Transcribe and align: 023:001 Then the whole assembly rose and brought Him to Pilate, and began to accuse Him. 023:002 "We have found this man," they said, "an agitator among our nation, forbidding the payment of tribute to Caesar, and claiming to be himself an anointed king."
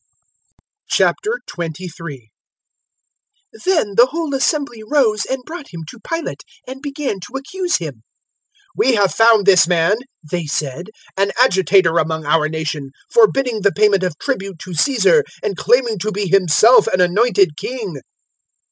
023:001 0.91 2.29
Then 3.65 3.93
the 3.95 4.07
whole 4.07 4.33
assembly 4.33 4.81
rose 4.83 5.25
and 5.25 5.43
brought 5.45 5.67
Him 5.67 5.81
to 5.89 5.99
Pilate, 5.99 6.41
and 6.67 6.81
began 6.81 7.19
to 7.19 7.33
accuse 7.35 7.75
Him. 7.77 8.01
023:002 8.77 8.77
"We 8.77 8.95
have 8.95 9.13
found 9.13 9.45
this 9.45 9.67
man," 9.67 9.97
they 10.27 10.47
said, 10.47 10.87
"an 11.15 11.31
agitator 11.39 11.99
among 11.99 12.25
our 12.25 12.49
nation, 12.49 12.89
forbidding 13.11 13.61
the 13.61 13.71
payment 13.71 14.01
of 14.01 14.17
tribute 14.17 14.57
to 14.63 14.73
Caesar, 14.73 15.23
and 15.43 15.55
claiming 15.55 15.99
to 15.99 16.11
be 16.11 16.27
himself 16.27 16.87
an 16.87 16.99
anointed 16.99 17.55
king." 17.55 18.01